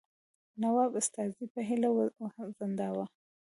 [0.61, 1.89] نواب استازی په هیله
[2.39, 3.05] وځنډاوه.